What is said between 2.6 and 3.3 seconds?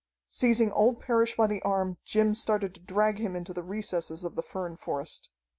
to drag